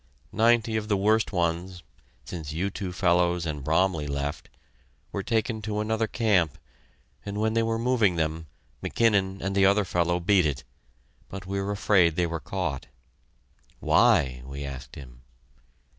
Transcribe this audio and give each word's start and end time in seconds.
"Ninety 0.33 0.77
of 0.77 0.87
the 0.87 0.97
worst 0.97 1.31
ones 1.31 1.83
since 2.25 2.51
you 2.51 2.71
two 2.71 2.91
fellows 2.91 3.45
and 3.45 3.63
Bromley 3.63 4.07
left 4.07 4.49
were 5.11 5.21
taken 5.21 5.61
to 5.61 5.79
another 5.79 6.07
camp, 6.07 6.57
and 7.23 7.39
when 7.39 7.53
they 7.53 7.61
were 7.61 7.77
moving 7.77 8.15
them 8.15 8.47
McKinnon 8.81 9.41
and 9.43 9.55
another 9.55 9.85
fellow 9.85 10.19
beat 10.19 10.47
it 10.47 10.63
but 11.29 11.45
we're 11.45 11.69
afraid 11.69 12.15
they 12.15 12.25
were 12.25 12.39
caught." 12.39 12.87
"Why?" 13.79 14.41
we 14.43 14.65
asked 14.65 14.95
him. 14.95 15.21